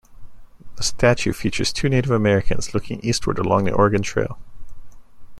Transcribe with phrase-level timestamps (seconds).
[0.77, 4.39] The statue features two Native Americans looking eastward along the Oregon Trail.